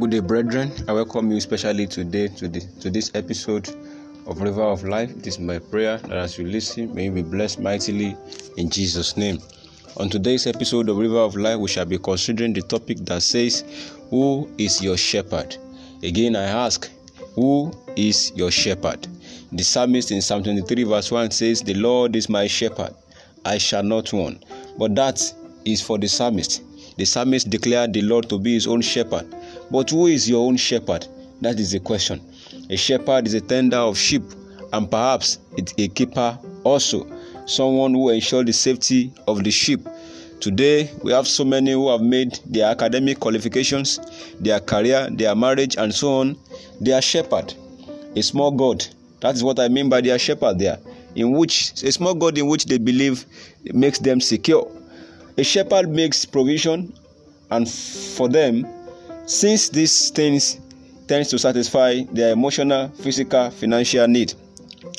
Good 0.00 0.10
day, 0.10 0.20
brethren. 0.20 0.70
I 0.86 0.92
welcome 0.92 1.28
you 1.28 1.38
especially 1.38 1.88
today 1.88 2.28
to, 2.28 2.46
the, 2.46 2.60
to 2.78 2.88
this 2.88 3.10
episode 3.14 3.68
of 4.28 4.40
River 4.40 4.62
of 4.62 4.84
Life. 4.84 5.10
It 5.16 5.26
is 5.26 5.40
my 5.40 5.58
prayer 5.58 5.98
that 5.98 6.12
as 6.12 6.38
you 6.38 6.46
listen, 6.46 6.94
may 6.94 7.06
you 7.06 7.10
be 7.10 7.22
blessed 7.22 7.58
mightily 7.58 8.16
in 8.56 8.70
Jesus' 8.70 9.16
name. 9.16 9.40
On 9.96 10.08
today's 10.08 10.46
episode 10.46 10.88
of 10.88 10.98
River 10.98 11.18
of 11.18 11.34
Life, 11.34 11.58
we 11.58 11.66
shall 11.66 11.84
be 11.84 11.98
considering 11.98 12.52
the 12.52 12.62
topic 12.62 12.98
that 13.06 13.24
says, 13.24 13.64
Who 14.10 14.48
is 14.56 14.80
your 14.80 14.96
shepherd? 14.96 15.56
Again, 16.04 16.36
I 16.36 16.44
ask, 16.44 16.88
Who 17.34 17.72
is 17.96 18.30
your 18.36 18.52
shepherd? 18.52 19.04
The 19.50 19.64
psalmist 19.64 20.12
in 20.12 20.22
Psalm 20.22 20.44
23, 20.44 20.84
verse 20.84 21.10
1 21.10 21.32
says, 21.32 21.60
The 21.60 21.74
Lord 21.74 22.14
is 22.14 22.28
my 22.28 22.46
shepherd, 22.46 22.94
I 23.44 23.58
shall 23.58 23.82
not 23.82 24.12
want. 24.12 24.44
But 24.78 24.94
that 24.94 25.20
is 25.64 25.82
for 25.82 25.98
the 25.98 26.06
psalmist. 26.06 26.62
The 26.98 27.04
psalmist 27.04 27.50
declared 27.50 27.92
the 27.92 28.02
Lord 28.02 28.28
to 28.28 28.38
be 28.38 28.54
his 28.54 28.68
own 28.68 28.80
shepherd. 28.80 29.26
But 29.70 29.90
who 29.90 30.06
is 30.06 30.28
your 30.28 30.46
own 30.46 30.56
shepherd? 30.56 31.06
That 31.40 31.60
is 31.60 31.72
the 31.72 31.80
question. 31.80 32.20
A 32.70 32.76
shepherd 32.76 33.26
is 33.26 33.34
a 33.34 33.40
tender 33.40 33.76
of 33.76 33.96
sheep 33.98 34.22
and 34.72 34.90
perhaps 34.90 35.38
a 35.78 35.88
keeper 35.88 36.38
also, 36.64 37.06
someone 37.46 37.94
who 37.94 38.10
ensures 38.10 38.44
the 38.46 38.52
safety 38.52 39.12
of 39.26 39.44
the 39.44 39.50
sheep. 39.50 39.80
Today, 40.40 40.90
we 41.02 41.12
have 41.12 41.26
so 41.26 41.44
many 41.44 41.72
who 41.72 41.90
have 41.90 42.00
made 42.00 42.38
their 42.46 42.70
academic 42.70 43.18
qualifications, 43.18 43.98
their 44.38 44.60
career, 44.60 45.08
their 45.10 45.34
marriage, 45.34 45.76
and 45.76 45.92
so 45.92 46.12
on. 46.20 46.38
They 46.80 46.92
are 46.92 47.02
shepherd, 47.02 47.54
a 48.14 48.22
small 48.22 48.52
God. 48.52 48.86
That 49.20 49.34
is 49.34 49.42
what 49.42 49.58
I 49.58 49.68
mean 49.68 49.88
by 49.88 50.00
their 50.00 50.18
shepherd 50.18 50.58
there, 50.58 50.78
in 51.16 51.32
which 51.32 51.82
a 51.82 51.90
small 51.90 52.14
God 52.14 52.38
in 52.38 52.46
which 52.46 52.66
they 52.66 52.78
believe 52.78 53.26
makes 53.74 53.98
them 53.98 54.20
secure. 54.20 54.70
A 55.36 55.42
shepherd 55.42 55.88
makes 55.88 56.24
provision, 56.24 56.92
and 57.50 57.68
for 57.68 58.28
them, 58.28 58.66
since 59.28 59.68
these 59.68 60.10
things 60.10 60.58
tends 61.06 61.28
to 61.28 61.38
satisfy 61.38 62.02
their 62.12 62.32
emotional, 62.32 62.88
physical, 62.88 63.50
financial 63.50 64.08
need, 64.08 64.32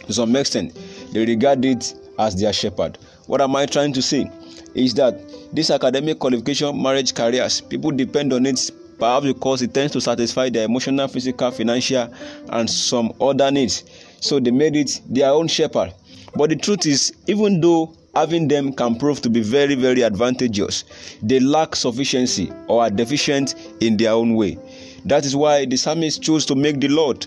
to 0.06 0.14
some 0.14 0.36
extent, 0.36 0.78
they 1.12 1.26
regard 1.26 1.66
it 1.66 1.94
as 2.20 2.40
their 2.40 2.54
shepherd. 2.54 2.98
What 3.26 3.42
am 3.42 3.56
I 3.56 3.66
trying 3.66 3.94
to 3.94 4.02
say? 4.02 4.30
Is 4.76 4.94
that 4.96 5.20
this 5.52 5.72
academic 5.72 6.20
qualification, 6.20 6.80
marriage, 6.82 7.14
careers, 7.14 7.60
people 7.60 7.92
depend 7.92 8.32
on 8.32 8.46
it 8.46 8.70
perhaps 9.00 9.26
because 9.26 9.62
it 9.62 9.74
tends 9.74 9.94
to 9.94 10.02
satisfy 10.02 10.50
their 10.50 10.66
emotional, 10.66 11.08
physical, 11.08 11.50
financial, 11.50 12.14
and 12.50 12.70
some 12.70 13.14
other 13.20 13.50
needs. 13.50 13.84
So 14.20 14.40
they 14.40 14.52
made 14.52 14.76
it 14.76 15.02
their 15.10 15.32
own 15.32 15.48
shepherd. 15.48 15.94
But 16.36 16.50
the 16.50 16.56
truth 16.56 16.86
is, 16.86 17.14
even 17.28 17.62
though 17.62 17.96
having 18.16 18.48
them 18.48 18.74
can 18.74 18.96
prove 18.96 19.22
to 19.22 19.30
be 19.30 19.42
very, 19.42 19.76
very 19.76 20.04
advantageous. 20.04 20.84
They 21.22 21.40
lack 21.40 21.76
sufficiency 21.76 22.52
or 22.68 22.82
are 22.84 22.90
deficient 22.90 23.56
in 23.80 23.98
their 23.98 24.12
own 24.12 24.36
way. 24.36 24.58
That 25.06 25.26
is 25.26 25.36
why 25.36 25.66
the 25.66 25.78
psalmist 25.78 26.22
chose 26.22 26.46
to 26.48 26.56
make 26.56 26.80
the 26.80 26.90
Lord 26.90 27.26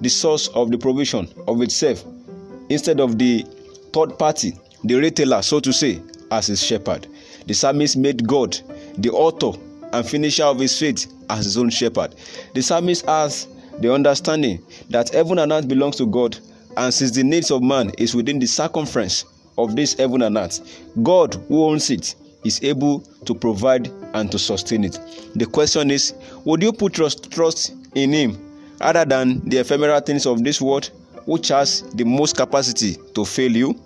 the 0.00 0.08
source 0.08 0.48
of 0.48 0.70
the 0.70 0.78
provision 0.78 1.28
of 1.46 1.60
itself 1.60 2.04
instead 2.70 3.00
of 3.00 3.18
the 3.18 3.44
third 3.92 4.18
party, 4.18 4.54
the 4.84 4.94
retailer, 4.94 5.42
so 5.42 5.60
to 5.60 5.72
say, 5.72 6.00
as 6.30 6.46
his 6.46 6.64
shepherd. 6.64 7.06
The 7.46 7.54
psalmist 7.54 7.96
made 7.96 8.26
God 8.26 8.58
the 8.96 9.10
author 9.10 9.58
and 9.92 10.06
finisher 10.06 10.44
of 10.44 10.58
his 10.60 10.78
faith 10.78 11.12
as 11.28 11.44
his 11.44 11.58
own 11.58 11.68
shepherd. 11.68 12.14
The 12.54 12.62
psalmist 12.62 13.04
has 13.06 13.48
the 13.80 13.92
understanding 13.92 14.64
that 14.88 15.10
heaven 15.10 15.38
and 15.38 15.52
earth 15.52 15.68
belongs 15.68 15.96
to 15.96 16.06
God, 16.06 16.38
and 16.76 16.92
since 16.92 17.10
the 17.10 17.22
needs 17.22 17.50
of 17.50 17.62
man 17.62 17.90
is 17.98 18.14
within 18.14 18.38
the 18.38 18.46
circumference 18.46 19.24
of 19.58 19.76
this 19.76 19.94
heaven 19.94 20.22
and 20.22 20.36
earth. 20.36 20.60
God, 21.02 21.34
who 21.48 21.64
owns 21.64 21.90
it, 21.90 22.14
is 22.44 22.62
able 22.62 23.00
to 23.26 23.34
provide 23.34 23.88
and 24.14 24.30
to 24.32 24.38
sustain 24.38 24.84
it. 24.84 24.98
The 25.34 25.46
question 25.46 25.90
is 25.90 26.14
would 26.44 26.62
you 26.62 26.72
put 26.72 26.94
trust, 26.94 27.30
trust 27.30 27.74
in 27.94 28.12
Him 28.12 28.38
other 28.80 29.04
than 29.04 29.46
the 29.48 29.58
ephemeral 29.58 30.00
things 30.00 30.26
of 30.26 30.42
this 30.42 30.60
world, 30.60 30.90
which 31.26 31.48
has 31.48 31.82
the 31.94 32.04
most 32.04 32.36
capacity 32.36 32.96
to 33.14 33.24
fail 33.24 33.54
you? 33.54 33.80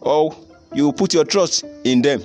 Or 0.00 0.34
you 0.74 0.92
put 0.92 1.14
your 1.14 1.24
trust 1.24 1.64
in 1.84 2.02
them, 2.02 2.22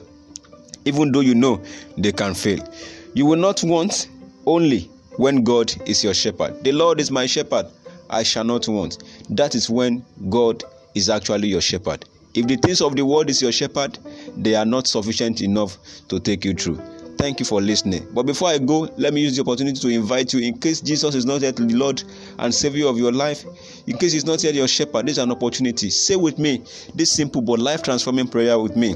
even 0.85 1.11
though 1.11 1.19
you 1.19 1.35
know 1.35 1.61
they 1.97 2.11
can 2.11 2.33
fail? 2.33 2.67
You 3.13 3.25
will 3.25 3.37
not 3.37 3.63
want 3.63 4.09
only 4.45 4.89
when 5.17 5.43
God 5.43 5.73
is 5.87 6.03
your 6.03 6.13
shepherd. 6.13 6.63
The 6.63 6.71
Lord 6.71 6.99
is 6.99 7.11
my 7.11 7.25
shepherd, 7.25 7.67
I 8.09 8.23
shall 8.23 8.43
not 8.43 8.67
want. 8.67 9.03
That 9.29 9.55
is 9.55 9.69
when 9.69 10.05
God 10.29 10.63
is 10.93 11.09
actually 11.09 11.49
your 11.49 11.61
shepherd. 11.61 12.05
If 12.33 12.47
the 12.47 12.57
things 12.57 12.81
of 12.81 12.95
the 12.95 13.05
world 13.05 13.29
is 13.29 13.41
your 13.41 13.51
shepherd, 13.51 13.97
they 14.35 14.55
are 14.55 14.65
not 14.65 14.87
sufficient 14.87 15.41
enough 15.41 15.77
to 16.09 16.19
take 16.19 16.43
you 16.43 16.53
through. 16.53 16.81
Thank 17.17 17.39
you 17.39 17.45
for 17.45 17.61
listening. 17.61 18.05
But 18.13 18.23
before 18.23 18.49
I 18.49 18.57
go, 18.57 18.89
let 18.97 19.13
me 19.13 19.21
use 19.21 19.37
the 19.37 19.41
opportunity 19.41 19.79
to 19.79 19.87
invite 19.87 20.33
you 20.33 20.41
in 20.41 20.57
case 20.59 20.81
Jesus 20.81 21.15
is 21.15 21.25
not 21.25 21.41
yet 21.41 21.55
the 21.55 21.63
Lord 21.63 22.03
and 22.39 22.53
Savior 22.53 22.87
of 22.87 22.97
your 22.97 23.13
life, 23.13 23.45
in 23.87 23.97
case 23.97 24.11
He's 24.11 24.25
not 24.25 24.43
yet 24.43 24.53
your 24.53 24.67
shepherd, 24.67 25.05
this 25.05 25.13
is 25.13 25.23
an 25.23 25.31
opportunity. 25.31 25.89
Say 25.89 26.17
with 26.17 26.37
me 26.37 26.61
this 26.93 27.11
simple 27.11 27.41
but 27.41 27.59
life 27.59 27.83
transforming 27.83 28.27
prayer 28.27 28.59
with 28.59 28.75
me. 28.75 28.95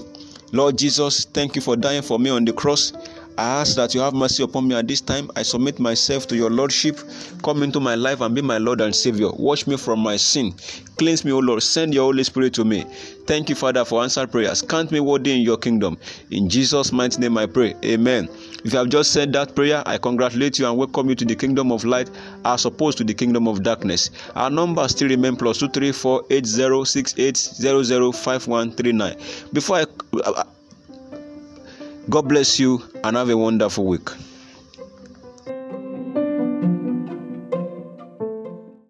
Lord 0.51 0.77
Jesus, 0.77 1.25
thank 1.25 1.55
you 1.55 1.61
for 1.61 1.75
dying 1.75 2.01
for 2.01 2.19
me 2.19 2.29
on 2.29 2.43
the 2.43 2.51
cross. 2.51 2.91
I 3.39 3.61
ask 3.61 3.77
that 3.77 3.95
you 3.95 4.01
have 4.01 4.13
mercy 4.13 4.43
upon 4.43 4.67
me 4.67 4.75
at 4.75 4.85
this 4.85 4.99
time. 4.99 5.31
I 5.37 5.43
submit 5.43 5.79
myself 5.79 6.27
to 6.27 6.35
your 6.35 6.49
Lordship. 6.49 6.99
Come 7.41 7.63
into 7.63 7.79
my 7.79 7.95
life 7.95 8.19
and 8.19 8.35
be 8.35 8.41
my 8.41 8.57
Lord 8.57 8.81
and 8.81 8.93
Savior. 8.93 9.29
Wash 9.31 9.65
me 9.65 9.77
from 9.77 9.99
my 10.01 10.17
sin. 10.17 10.53
Cleanse 10.97 11.23
me, 11.23 11.31
O 11.31 11.39
Lord. 11.39 11.63
Send 11.63 11.93
your 11.93 12.03
Holy 12.03 12.25
Spirit 12.25 12.53
to 12.55 12.65
me. 12.65 12.83
Thank 13.27 13.47
you, 13.47 13.55
Father, 13.55 13.85
for 13.85 14.03
answered 14.03 14.29
prayers. 14.29 14.61
Count 14.61 14.91
me 14.91 14.99
worthy 14.99 15.31
in 15.31 15.39
your 15.39 15.55
kingdom. 15.55 15.97
In 16.31 16.49
Jesus' 16.49 16.91
mighty 16.91 17.21
name 17.21 17.37
I 17.37 17.45
pray. 17.45 17.75
Amen. 17.85 18.27
If 18.65 18.73
you 18.73 18.79
have 18.79 18.89
just 18.89 19.13
said 19.13 19.31
that 19.31 19.55
prayer, 19.55 19.83
I 19.85 19.97
congratulate 19.97 20.59
you 20.59 20.67
and 20.67 20.77
welcome 20.77 21.07
you 21.07 21.15
to 21.15 21.23
the 21.23 21.35
kingdom 21.35 21.71
of 21.71 21.85
light 21.85 22.11
as 22.43 22.65
opposed 22.65 22.97
to 22.97 23.05
the 23.05 23.13
kingdom 23.13 23.47
of 23.47 23.63
darkness. 23.63 24.09
Our 24.35 24.49
number 24.49 24.85
still 24.89 25.07
remain 25.07 25.37
plus 25.37 25.59
two 25.59 25.69
three 25.69 25.93
four 25.93 26.25
eight 26.29 26.45
zero 26.45 26.83
six 26.83 27.15
eight 27.17 27.37
zero 27.37 27.83
zero 27.83 28.11
five 28.11 28.45
one 28.47 28.73
three 28.73 28.91
nine. 28.91 29.15
Before 29.53 29.77
I 29.77 29.85
God 32.09 32.27
bless 32.27 32.59
you 32.59 32.81
and 33.03 33.15
have 33.15 33.29
a 33.29 33.37
wonderful 33.37 33.85
week. 33.85 34.09